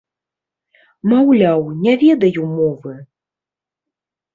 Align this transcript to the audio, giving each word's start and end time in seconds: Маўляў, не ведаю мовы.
Маўляў, 1.11 1.61
не 1.85 1.93
ведаю 2.07 2.51
мовы. 2.59 2.93